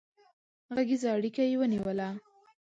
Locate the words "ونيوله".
1.59-2.07